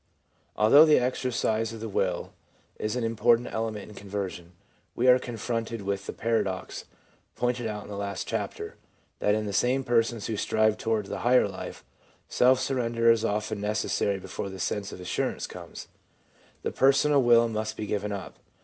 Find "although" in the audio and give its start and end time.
0.55-0.85